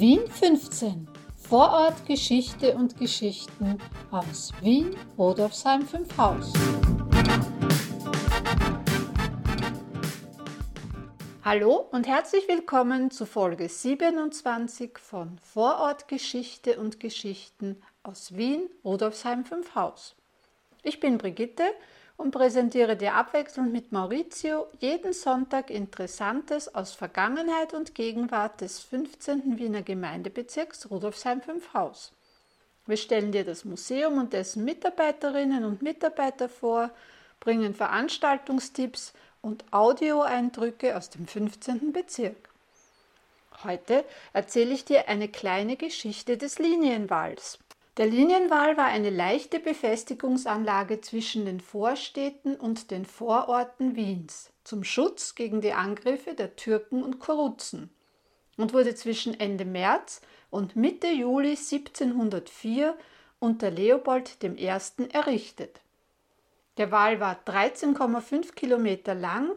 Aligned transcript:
Wien 0.00 0.26
15. 0.28 1.06
Vorort 1.36 2.04
Geschichte 2.06 2.74
und 2.74 2.98
Geschichten 2.98 3.78
aus 4.10 4.50
Wien, 4.60 4.96
Rodolfsheim 5.16 5.86
5 5.86 6.18
Haus. 6.18 6.52
Hallo 11.44 11.86
und 11.92 12.08
herzlich 12.08 12.48
willkommen 12.48 13.12
zu 13.12 13.24
Folge 13.24 13.68
27 13.68 14.98
von 14.98 15.38
Vorort 15.38 16.08
Geschichte 16.08 16.80
und 16.80 16.98
Geschichten 16.98 17.80
aus 18.02 18.36
Wien, 18.36 18.68
Rodolfsheim 18.84 19.44
5 19.44 19.76
Haus. 19.76 20.16
Ich 20.82 20.98
bin 20.98 21.18
Brigitte 21.18 21.62
und 22.16 22.30
präsentiere 22.30 22.96
dir 22.96 23.14
abwechselnd 23.14 23.72
mit 23.72 23.92
Maurizio 23.92 24.66
jeden 24.78 25.12
Sonntag 25.12 25.70
Interessantes 25.70 26.74
aus 26.74 26.92
Vergangenheit 26.92 27.74
und 27.74 27.94
Gegenwart 27.94 28.60
des 28.60 28.80
15. 28.80 29.58
Wiener 29.58 29.82
Gemeindebezirks 29.82 30.90
Rudolfsheim 30.90 31.42
5 31.42 31.74
Haus. 31.74 32.12
Wir 32.86 32.96
stellen 32.96 33.32
dir 33.32 33.44
das 33.44 33.64
Museum 33.64 34.18
und 34.18 34.32
dessen 34.32 34.64
Mitarbeiterinnen 34.64 35.64
und 35.64 35.82
Mitarbeiter 35.82 36.48
vor, 36.48 36.90
bringen 37.40 37.74
Veranstaltungstipps 37.74 39.12
und 39.42 39.64
Audioeindrücke 39.72 40.96
aus 40.96 41.10
dem 41.10 41.26
15. 41.26 41.92
Bezirk. 41.92 42.48
Heute 43.62 44.04
erzähle 44.32 44.74
ich 44.74 44.84
dir 44.84 45.08
eine 45.08 45.28
kleine 45.28 45.76
Geschichte 45.76 46.36
des 46.36 46.58
Linienwalls. 46.58 47.58
Der 47.96 48.06
Linienwall 48.06 48.76
war 48.76 48.86
eine 48.86 49.10
leichte 49.10 49.60
Befestigungsanlage 49.60 51.00
zwischen 51.00 51.46
den 51.46 51.60
Vorstädten 51.60 52.56
und 52.56 52.90
den 52.90 53.04
Vororten 53.04 53.94
Wiens 53.94 54.52
zum 54.64 54.82
Schutz 54.82 55.36
gegen 55.36 55.60
die 55.60 55.74
Angriffe 55.74 56.34
der 56.34 56.56
Türken 56.56 57.04
und 57.04 57.20
Koruzen 57.20 57.90
und 58.56 58.72
wurde 58.72 58.96
zwischen 58.96 59.38
Ende 59.38 59.64
März 59.64 60.22
und 60.50 60.74
Mitte 60.74 61.06
Juli 61.06 61.50
1704 61.50 62.96
unter 63.38 63.70
Leopold 63.70 64.42
I. 64.42 64.70
errichtet. 65.12 65.80
Der 66.78 66.90
Wall 66.90 67.20
war 67.20 67.38
13,5 67.46 68.54
Kilometer 68.54 69.14
lang, 69.14 69.52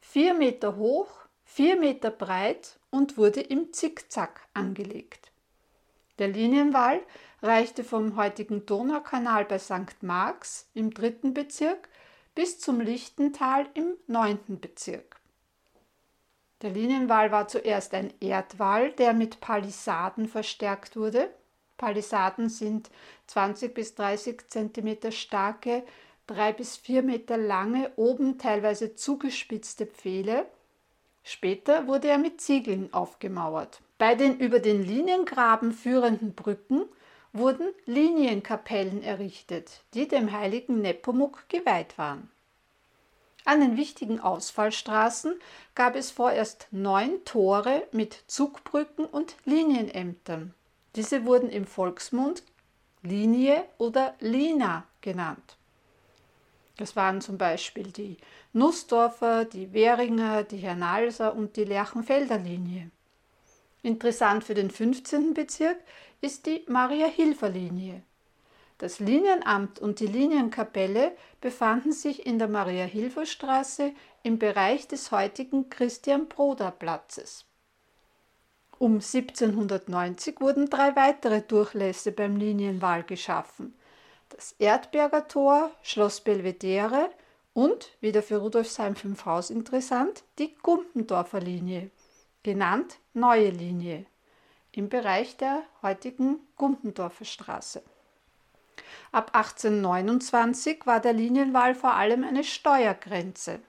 4 0.00 0.32
Meter 0.32 0.76
hoch, 0.76 1.10
4 1.44 1.78
Meter 1.78 2.10
breit 2.10 2.78
und 2.90 3.18
wurde 3.18 3.42
im 3.42 3.74
Zickzack 3.74 4.40
angelegt. 4.54 5.31
Der 6.18 6.28
Linienwall 6.28 7.00
reichte 7.42 7.84
vom 7.84 8.16
heutigen 8.16 8.66
Donaukanal 8.66 9.44
bei 9.44 9.58
St. 9.58 10.02
Marx 10.02 10.68
im 10.74 10.92
dritten 10.92 11.34
Bezirk 11.34 11.88
bis 12.34 12.58
zum 12.58 12.80
Lichtental 12.80 13.66
im 13.74 13.94
neunten 14.06 14.60
Bezirk. 14.60 15.20
Der 16.62 16.70
Linienwall 16.70 17.32
war 17.32 17.48
zuerst 17.48 17.92
ein 17.94 18.12
Erdwall, 18.20 18.92
der 18.92 19.14
mit 19.14 19.40
Palisaden 19.40 20.28
verstärkt 20.28 20.96
wurde. 20.96 21.28
Palisaden 21.76 22.48
sind 22.48 22.90
20 23.26 23.74
bis 23.74 23.94
30 23.96 24.48
cm 24.48 25.10
starke, 25.10 25.82
3 26.28 26.52
bis 26.52 26.76
4 26.76 27.02
Meter 27.02 27.36
lange, 27.36 27.90
oben 27.96 28.38
teilweise 28.38 28.94
zugespitzte 28.94 29.86
Pfähle. 29.86 30.46
Später 31.24 31.88
wurde 31.88 32.08
er 32.08 32.18
mit 32.18 32.40
Ziegeln 32.40 32.92
aufgemauert. 32.94 33.80
Bei 34.02 34.16
den 34.16 34.36
über 34.40 34.58
den 34.58 34.84
Liniengraben 34.84 35.70
führenden 35.70 36.34
Brücken 36.34 36.86
wurden 37.32 37.68
Linienkapellen 37.86 39.00
errichtet, 39.00 39.84
die 39.94 40.08
dem 40.08 40.32
heiligen 40.32 40.80
Nepomuk 40.80 41.48
geweiht 41.48 41.96
waren. 41.98 42.28
An 43.44 43.60
den 43.60 43.76
wichtigen 43.76 44.18
Ausfallstraßen 44.18 45.38
gab 45.76 45.94
es 45.94 46.10
vorerst 46.10 46.66
neun 46.72 47.24
Tore 47.24 47.86
mit 47.92 48.24
Zugbrücken 48.26 49.04
und 49.04 49.36
Linienämtern. 49.44 50.52
Diese 50.96 51.24
wurden 51.24 51.48
im 51.48 51.64
Volksmund 51.64 52.42
Linie 53.04 53.62
oder 53.78 54.16
Lina 54.18 54.82
genannt. 55.00 55.56
Das 56.76 56.96
waren 56.96 57.20
zum 57.20 57.38
Beispiel 57.38 57.92
die 57.92 58.16
Nussdorfer, 58.52 59.44
die 59.44 59.72
Währinger, 59.72 60.42
die 60.42 60.56
Hernalser 60.56 61.36
und 61.36 61.54
die 61.54 61.62
Lerchenfelder 61.62 62.38
Linie. 62.38 62.90
Interessant 63.82 64.44
für 64.44 64.54
den 64.54 64.70
15. 64.70 65.34
Bezirk 65.34 65.76
ist 66.20 66.46
die 66.46 66.64
Maria-Hilfer-Linie. 66.68 68.02
Das 68.78 69.00
Linienamt 69.00 69.80
und 69.80 70.00
die 70.00 70.06
Linienkapelle 70.06 71.16
befanden 71.40 71.92
sich 71.92 72.26
in 72.26 72.38
der 72.38 72.48
Maria-Hilfer-Straße 72.48 73.92
im 74.22 74.38
Bereich 74.38 74.88
des 74.88 75.10
heutigen 75.10 75.68
Christian-Broda-Platzes. 75.68 77.44
Um 78.78 78.94
1790 78.94 80.40
wurden 80.40 80.68
drei 80.68 80.96
weitere 80.96 81.42
Durchlässe 81.42 82.10
beim 82.10 82.36
Linienwall 82.36 83.04
geschaffen. 83.04 83.74
Das 84.28 84.56
Erdberger 84.58 85.28
Tor, 85.28 85.70
Schloss 85.82 86.20
Belvedere 86.20 87.10
und, 87.52 87.90
wieder 88.00 88.22
für 88.22 88.38
Rudolfsheim 88.38 88.96
5 88.96 89.24
Haus 89.24 89.50
interessant, 89.50 90.24
die 90.38 90.54
Gumpendorfer 90.56 91.40
Linie, 91.40 91.90
genannt 92.42 92.98
Neue 93.14 93.50
Linie 93.50 94.06
im 94.72 94.88
Bereich 94.88 95.36
der 95.36 95.62
heutigen 95.82 96.40
Gumpendorfer 96.56 97.24
Straße. 97.24 97.82
Ab 99.12 99.30
1829 99.34 100.86
war 100.86 101.00
der 101.00 101.12
Linienwall 101.12 101.74
vor 101.74 101.94
allem 101.94 102.24
eine 102.24 102.42
Steuergrenze. 102.42 103.60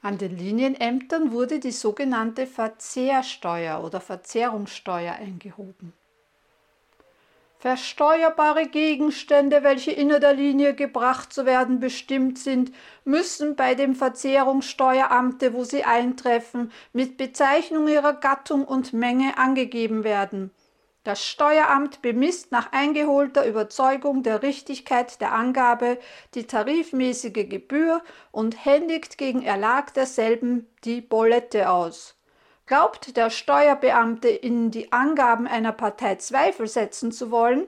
An 0.00 0.18
den 0.18 0.36
Linienämtern 0.36 1.32
wurde 1.32 1.60
die 1.60 1.70
sogenannte 1.70 2.46
Verzehrsteuer 2.46 3.84
oder 3.84 4.00
Verzehrungssteuer 4.00 5.12
eingehoben. 5.12 5.92
Versteuerbare 7.62 8.66
Gegenstände, 8.66 9.62
welche 9.62 9.92
inner 9.92 10.18
der 10.18 10.34
Linie 10.34 10.74
gebracht 10.74 11.32
zu 11.32 11.46
werden 11.46 11.78
bestimmt 11.78 12.36
sind, 12.36 12.72
müssen 13.04 13.54
bei 13.54 13.76
dem 13.76 13.94
Verzehrungssteueramte, 13.94 15.54
wo 15.54 15.62
sie 15.62 15.84
eintreffen, 15.84 16.72
mit 16.92 17.16
Bezeichnung 17.16 17.86
ihrer 17.86 18.14
Gattung 18.14 18.64
und 18.64 18.92
Menge 18.92 19.38
angegeben 19.38 20.02
werden. 20.02 20.50
Das 21.04 21.24
Steueramt 21.24 22.02
bemisst 22.02 22.50
nach 22.50 22.72
eingeholter 22.72 23.46
Überzeugung 23.46 24.24
der 24.24 24.42
Richtigkeit 24.42 25.20
der 25.20 25.32
Angabe 25.32 26.00
die 26.34 26.48
tarifmäßige 26.48 27.48
Gebühr 27.48 28.02
und 28.32 28.64
händigt 28.64 29.18
gegen 29.18 29.42
Erlag 29.42 29.92
derselben 29.92 30.66
die 30.82 31.00
Bollette 31.00 31.70
aus. 31.70 32.16
Glaubt 32.66 33.16
der 33.16 33.30
Steuerbeamte 33.30 34.28
in 34.28 34.70
die 34.70 34.92
Angaben 34.92 35.46
einer 35.46 35.72
Partei 35.72 36.16
Zweifel 36.16 36.68
setzen 36.68 37.12
zu 37.12 37.30
wollen, 37.30 37.66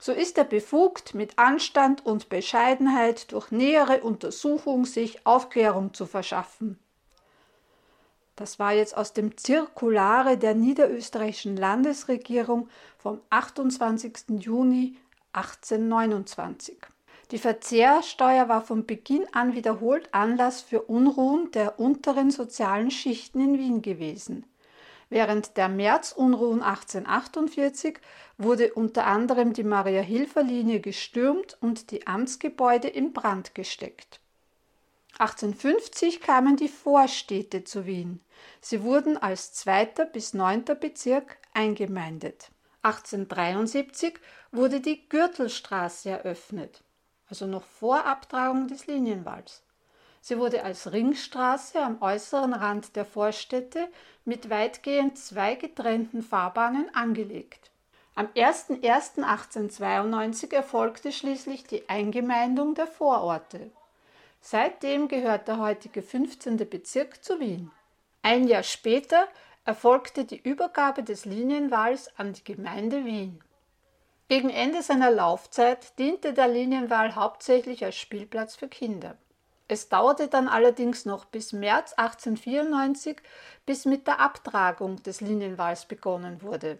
so 0.00 0.12
ist 0.12 0.38
er 0.38 0.44
befugt, 0.44 1.14
mit 1.14 1.38
Anstand 1.38 2.06
und 2.06 2.30
Bescheidenheit 2.30 3.32
durch 3.32 3.50
nähere 3.50 4.00
Untersuchung 4.00 4.86
sich 4.86 5.26
Aufklärung 5.26 5.92
zu 5.92 6.06
verschaffen. 6.06 6.78
Das 8.34 8.58
war 8.58 8.72
jetzt 8.72 8.96
aus 8.96 9.12
dem 9.12 9.36
Zirkulare 9.36 10.38
der 10.38 10.54
niederösterreichischen 10.54 11.58
Landesregierung 11.58 12.70
vom 12.96 13.20
28. 13.28 14.40
Juni 14.40 14.96
1829. 15.34 16.78
Die 17.30 17.38
Verzehrsteuer 17.38 18.48
war 18.48 18.60
von 18.60 18.86
Beginn 18.86 19.24
an 19.32 19.54
wiederholt 19.54 20.12
Anlass 20.12 20.62
für 20.62 20.82
Unruhen 20.82 21.52
der 21.52 21.78
unteren 21.78 22.32
sozialen 22.32 22.90
Schichten 22.90 23.40
in 23.40 23.58
Wien 23.58 23.82
gewesen. 23.82 24.46
Während 25.10 25.56
der 25.56 25.68
Märzunruhen 25.68 26.60
1848 26.60 27.98
wurde 28.36 28.74
unter 28.74 29.06
anderem 29.06 29.52
die 29.52 29.62
Maria-Hilfer-Linie 29.62 30.80
gestürmt 30.80 31.56
und 31.60 31.92
die 31.92 32.06
Amtsgebäude 32.08 32.88
in 32.88 33.12
Brand 33.12 33.54
gesteckt. 33.54 34.20
1850 35.18 36.20
kamen 36.20 36.56
die 36.56 36.68
Vorstädte 36.68 37.62
zu 37.62 37.86
Wien. 37.86 38.20
Sie 38.60 38.82
wurden 38.82 39.16
als 39.16 39.52
zweiter 39.52 40.04
bis 40.04 40.34
neunter 40.34 40.74
Bezirk 40.74 41.38
eingemeindet. 41.54 42.50
1873 42.82 44.18
wurde 44.50 44.80
die 44.80 45.08
Gürtelstraße 45.08 46.10
eröffnet 46.10 46.82
also 47.30 47.46
noch 47.46 47.64
vor 47.64 48.04
Abtragung 48.04 48.68
des 48.68 48.86
Linienwalls. 48.86 49.62
Sie 50.20 50.38
wurde 50.38 50.64
als 50.64 50.92
Ringstraße 50.92 51.80
am 51.80 52.02
äußeren 52.02 52.52
Rand 52.52 52.94
der 52.94 53.06
Vorstädte 53.06 53.88
mit 54.26 54.50
weitgehend 54.50 55.16
zwei 55.16 55.54
getrennten 55.54 56.22
Fahrbahnen 56.22 56.94
angelegt. 56.94 57.70
Am 58.14 58.26
01.01.1892 58.26 60.52
erfolgte 60.52 61.10
schließlich 61.10 61.64
die 61.64 61.88
Eingemeindung 61.88 62.74
der 62.74 62.86
Vororte. 62.86 63.70
Seitdem 64.42 65.08
gehört 65.08 65.48
der 65.48 65.58
heutige 65.58 66.02
15. 66.02 66.58
Bezirk 66.68 67.24
zu 67.24 67.40
Wien. 67.40 67.70
Ein 68.22 68.46
Jahr 68.46 68.62
später 68.62 69.26
erfolgte 69.64 70.26
die 70.26 70.40
Übergabe 70.40 71.02
des 71.02 71.24
Linienwalls 71.24 72.14
an 72.18 72.34
die 72.34 72.44
Gemeinde 72.44 73.06
Wien. 73.06 73.42
Gegen 74.30 74.50
Ende 74.50 74.80
seiner 74.80 75.10
Laufzeit 75.10 75.98
diente 75.98 76.32
der 76.32 76.46
Linienwall 76.46 77.16
hauptsächlich 77.16 77.84
als 77.84 77.96
Spielplatz 77.96 78.54
für 78.54 78.68
Kinder. 78.68 79.16
Es 79.66 79.88
dauerte 79.88 80.28
dann 80.28 80.46
allerdings 80.46 81.04
noch 81.04 81.24
bis 81.24 81.52
März 81.52 81.94
1894, 81.94 83.20
bis 83.66 83.86
mit 83.86 84.06
der 84.06 84.20
Abtragung 84.20 85.02
des 85.02 85.20
Linienwalls 85.20 85.84
begonnen 85.86 86.42
wurde. 86.42 86.78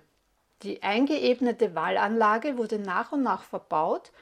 Die 0.63 0.85
eingeebnete 0.85 1.75
Wallanlage 1.75 2.57
wurde 2.57 2.79
nach 2.79 3.11
und 3.11 3.25
nach 3.25 3.43
verbaut 3.43 4.13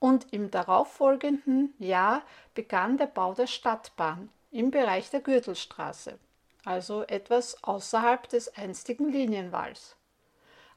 und 0.00 0.32
im 0.32 0.50
darauffolgenden 0.50 1.74
Jahr 1.78 2.22
begann 2.54 2.98
der 2.98 3.06
Bau 3.06 3.32
der 3.32 3.46
Stadtbahn 3.46 4.28
im 4.50 4.72
Bereich 4.72 5.08
der 5.08 5.20
Gürtelstraße, 5.20 6.18
also 6.64 7.04
etwas 7.04 7.62
außerhalb 7.62 8.28
des 8.28 8.56
einstigen 8.56 9.12
Linienwalls. 9.12 9.94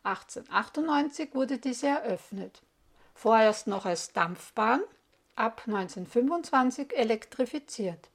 1898 0.05 1.33
wurde 1.33 1.57
diese 1.57 1.87
eröffnet, 1.87 2.61
vorerst 3.15 3.67
noch 3.67 3.85
als 3.85 4.13
Dampfbahn, 4.13 4.81
ab 5.35 5.63
1925 5.65 6.95
elektrifiziert. 6.95 8.09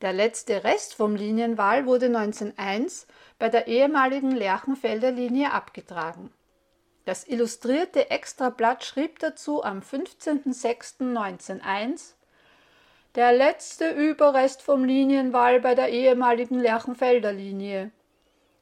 Der 0.00 0.14
letzte 0.14 0.64
Rest 0.64 0.94
vom 0.94 1.14
Linienwall 1.14 1.84
wurde 1.84 2.06
1901 2.06 3.06
bei 3.38 3.50
der 3.50 3.66
ehemaligen 3.66 4.30
Lerchenfelder 4.30 5.10
Linie 5.10 5.52
abgetragen. 5.52 6.32
Das 7.04 7.26
illustrierte 7.26 8.10
Extrablatt 8.10 8.84
schrieb 8.84 9.18
dazu 9.18 9.64
am 9.64 9.80
15.06.1901 9.80 12.12
Der 13.14 13.32
letzte 13.32 13.90
Überrest 13.90 14.62
vom 14.62 14.84
Linienwall 14.84 15.60
bei 15.60 15.74
der 15.74 15.88
ehemaligen 15.88 16.60
Lerchenfelder 16.60 17.32
Linie. 17.32 17.90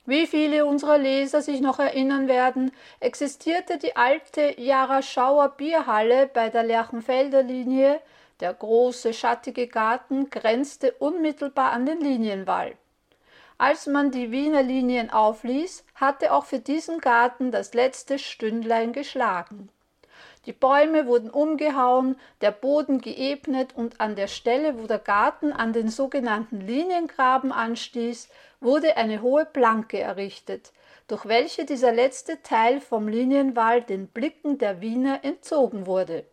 Wie 0.08 0.26
viele 0.26 0.64
unserer 0.64 0.96
Leser 0.96 1.42
sich 1.42 1.60
noch 1.60 1.78
erinnern 1.78 2.28
werden, 2.28 2.72
existierte 2.98 3.76
die 3.76 3.94
alte 3.94 4.58
Jaraschauer 4.58 5.50
Bierhalle 5.50 6.26
bei 6.32 6.48
der 6.48 6.62
Lerchenfelder 6.62 7.42
Linie 7.42 8.00
der 8.40 8.54
große 8.54 9.12
schattige 9.12 9.66
Garten 9.66 10.30
grenzte 10.30 10.92
unmittelbar 10.92 11.72
an 11.72 11.84
den 11.84 12.00
Linienwall. 12.00 12.72
Als 13.58 13.86
man 13.86 14.10
die 14.10 14.30
Wiener 14.30 14.62
Linien 14.62 15.10
aufließ, 15.10 15.84
hatte 15.96 16.32
auch 16.32 16.46
für 16.46 16.60
diesen 16.60 17.02
Garten 17.02 17.50
das 17.50 17.74
letzte 17.74 18.18
Stündlein 18.18 18.94
geschlagen. 18.94 19.68
Die 20.48 20.54
Bäume 20.54 21.06
wurden 21.06 21.28
umgehauen, 21.28 22.16
der 22.40 22.52
Boden 22.52 23.02
geebnet 23.02 23.74
und 23.76 24.00
an 24.00 24.16
der 24.16 24.28
Stelle, 24.28 24.78
wo 24.78 24.86
der 24.86 24.98
Garten 24.98 25.52
an 25.52 25.74
den 25.74 25.90
sogenannten 25.90 26.62
Liniengraben 26.62 27.52
anstieß, 27.52 28.30
wurde 28.58 28.96
eine 28.96 29.20
hohe 29.20 29.44
Planke 29.44 30.00
errichtet, 30.00 30.72
durch 31.06 31.26
welche 31.26 31.66
dieser 31.66 31.92
letzte 31.92 32.40
Teil 32.40 32.80
vom 32.80 33.08
Linienwall 33.08 33.82
den 33.82 34.06
Blicken 34.06 34.56
der 34.56 34.80
Wiener 34.80 35.22
entzogen 35.22 35.86
wurde. 35.86 36.24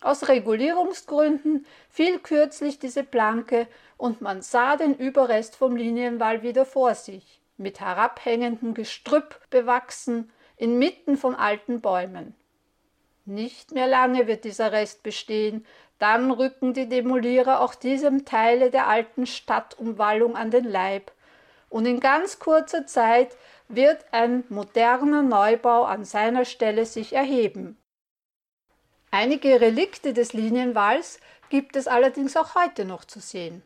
Aus 0.00 0.28
Regulierungsgründen 0.28 1.66
fiel 1.90 2.20
kürzlich 2.20 2.78
diese 2.78 3.04
Planke 3.04 3.66
und 3.98 4.22
man 4.22 4.40
sah 4.40 4.76
den 4.76 4.94
Überrest 4.94 5.54
vom 5.54 5.76
Linienwall 5.76 6.42
wieder 6.42 6.64
vor 6.64 6.94
sich, 6.94 7.42
mit 7.58 7.78
herabhängendem 7.78 8.72
Gestrüpp 8.72 9.38
bewachsen, 9.50 10.32
inmitten 10.56 11.18
von 11.18 11.34
alten 11.34 11.82
Bäumen. 11.82 12.34
Nicht 13.28 13.72
mehr 13.72 13.86
lange 13.86 14.26
wird 14.26 14.44
dieser 14.44 14.72
Rest 14.72 15.02
bestehen, 15.02 15.66
dann 15.98 16.30
rücken 16.30 16.72
die 16.72 16.88
Demolierer 16.88 17.60
auch 17.60 17.74
diesem 17.74 18.24
Teile 18.24 18.70
der 18.70 18.86
alten 18.86 19.26
Stadtumwallung 19.26 20.34
an 20.34 20.50
den 20.50 20.64
Leib, 20.64 21.12
und 21.68 21.84
in 21.84 22.00
ganz 22.00 22.38
kurzer 22.38 22.86
Zeit 22.86 23.36
wird 23.68 24.02
ein 24.12 24.44
moderner 24.48 25.20
Neubau 25.20 25.84
an 25.84 26.06
seiner 26.06 26.46
Stelle 26.46 26.86
sich 26.86 27.12
erheben. 27.12 27.76
Einige 29.10 29.60
Relikte 29.60 30.14
des 30.14 30.32
Linienwalls 30.32 31.20
gibt 31.50 31.76
es 31.76 31.86
allerdings 31.86 32.34
auch 32.34 32.54
heute 32.54 32.86
noch 32.86 33.04
zu 33.04 33.20
sehen. 33.20 33.62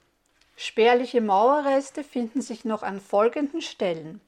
Spärliche 0.57 1.21
Mauerreste 1.21 2.03
finden 2.03 2.43
sich 2.43 2.65
noch 2.65 2.83
an 2.83 3.01
folgenden 3.01 3.63
Stellen. 3.63 4.21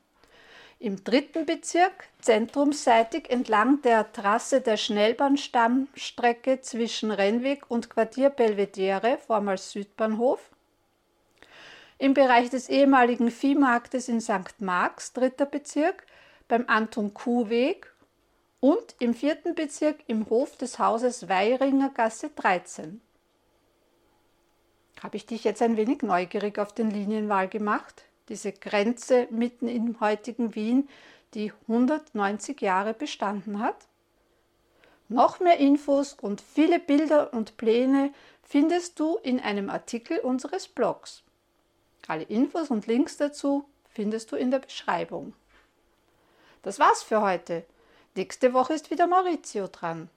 Im 0.84 1.02
dritten 1.02 1.46
Bezirk, 1.46 2.10
zentrumsseitig 2.20 3.31
entlang 3.31 3.81
der 3.81 4.12
Trasse 4.12 4.60
der 4.60 4.76
Schnellbahnstammstrecke 4.76 6.60
zwischen 6.60 7.10
Rennweg 7.10 7.70
und 7.70 7.88
Quartier 7.88 8.28
Belvedere, 8.28 9.16
vormals 9.16 9.70
Südbahnhof. 9.70 10.50
Im 11.96 12.12
Bereich 12.12 12.50
des 12.50 12.69
ehemaligen 12.69 13.31
Viehmarktes 13.31 14.10
in 14.10 14.20
St. 14.20 14.60
Marx, 14.60 15.14
dritter 15.14 15.46
Bezirk, 15.46 16.04
beim 16.48 16.64
Anton 16.66 17.14
Kuh 17.14 17.48
Weg 17.48 17.90
und 18.60 18.94
im 18.98 19.14
vierten 19.14 19.54
Bezirk 19.54 20.00
im 20.06 20.28
Hof 20.28 20.54
des 20.58 20.78
Hauses 20.78 21.30
Weiringer 21.30 21.92
Gasse 21.94 22.28
13. 22.37 23.00
Habe 25.02 25.16
ich 25.16 25.25
dich 25.25 25.44
jetzt 25.44 25.62
ein 25.62 25.78
wenig 25.78 26.02
neugierig 26.02 26.58
auf 26.58 26.75
den 26.75 26.90
Linienwahl 26.90 27.48
gemacht? 27.48 28.04
Diese 28.31 28.53
Grenze 28.53 29.29
mitten 29.31 29.69
im 29.69 30.00
heutigen 30.00 30.55
Wien, 30.55 30.88
die 31.35 31.53
190 31.69 32.61
Jahre 32.62 32.94
bestanden 32.94 33.59
hat? 33.59 33.87
Noch 35.09 35.41
mehr 35.41 35.59
Infos 35.59 36.15
und 36.15 36.41
viele 36.41 36.79
Bilder 36.79 37.35
und 37.35 37.59
Pläne 37.59 38.15
findest 38.43 38.99
du 38.99 39.19
in 39.19 39.41
einem 39.41 39.69
Artikel 39.69 40.19
unseres 40.21 40.69
Blogs. 40.69 41.23
Alle 42.09 42.23
Infos 42.25 42.71
und 42.71 42.87
Links 42.87 43.19
dazu 43.19 43.67
findest 43.91 44.32
du 44.32 44.37
in 44.37 44.50
der 44.50 44.61
Beschreibung. 44.61 45.35
Das 46.62 46.79
war's 46.79 47.03
für 47.03 47.21
heute. 47.21 47.65
Nächste 48.15 48.55
Woche 48.55 48.73
ist 48.73 48.91
wieder 48.91 49.06
Maurizio 49.06 49.67
dran. 49.67 50.09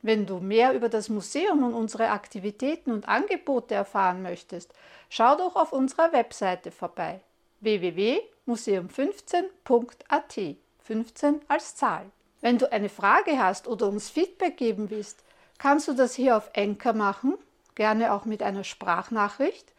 Wenn 0.00 0.24
du 0.24 0.38
mehr 0.38 0.72
über 0.72 0.88
das 0.88 1.10
Museum 1.10 1.62
und 1.62 1.74
unsere 1.74 2.08
Aktivitäten 2.08 2.90
und 2.90 3.06
Angebote 3.06 3.74
erfahren 3.74 4.22
möchtest, 4.22 4.72
schau 5.10 5.36
doch 5.36 5.56
auf 5.56 5.74
unserer 5.74 6.12
Webseite 6.12 6.70
vorbei 6.70 7.20
www.museum15.at 7.60 10.56
15 10.82 11.40
als 11.48 11.76
Zahl. 11.76 12.10
Wenn 12.40 12.58
du 12.58 12.72
eine 12.72 12.88
Frage 12.88 13.38
hast 13.38 13.68
oder 13.68 13.86
uns 13.88 14.10
Feedback 14.10 14.56
geben 14.56 14.90
willst, 14.90 15.22
kannst 15.58 15.86
du 15.88 15.92
das 15.92 16.14
hier 16.14 16.36
auf 16.36 16.50
Enker 16.54 16.94
machen, 16.94 17.36
gerne 17.74 18.12
auch 18.12 18.24
mit 18.24 18.42
einer 18.42 18.64
Sprachnachricht 18.64 19.72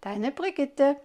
Deine 0.00 0.30
Brigitte. 0.30 0.96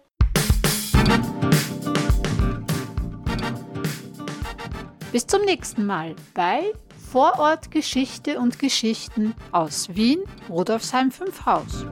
Bis 5.14 5.28
zum 5.28 5.42
nächsten 5.42 5.86
Mal 5.86 6.16
bei 6.34 6.72
Vorort 7.12 7.70
Geschichte 7.70 8.40
und 8.40 8.58
Geschichten 8.58 9.36
aus 9.52 9.94
Wien, 9.94 10.18
Rudolfsheim 10.50 11.12
5 11.12 11.46
Haus. 11.46 11.86